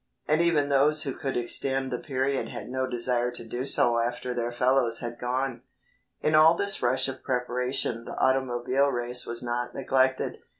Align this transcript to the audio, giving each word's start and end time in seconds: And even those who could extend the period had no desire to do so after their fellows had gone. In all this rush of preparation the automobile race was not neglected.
And 0.27 0.41
even 0.41 0.69
those 0.69 1.03
who 1.03 1.13
could 1.13 1.37
extend 1.37 1.91
the 1.91 1.99
period 1.99 2.49
had 2.49 2.69
no 2.69 2.87
desire 2.87 3.29
to 3.29 3.45
do 3.47 3.65
so 3.65 3.99
after 3.99 4.33
their 4.33 4.51
fellows 4.51 4.97
had 4.97 5.19
gone. 5.19 5.61
In 6.21 6.33
all 6.33 6.55
this 6.55 6.81
rush 6.81 7.07
of 7.07 7.21
preparation 7.23 8.05
the 8.05 8.17
automobile 8.17 8.87
race 8.89 9.27
was 9.27 9.43
not 9.43 9.75
neglected. 9.75 10.39